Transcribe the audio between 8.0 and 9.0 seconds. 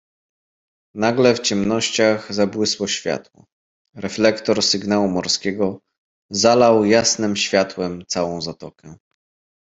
całą zatokę."